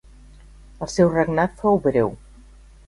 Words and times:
El 0.85 0.91
seu 0.95 1.11
regnat 1.13 1.63
fou 1.63 1.81
breu. 1.89 2.15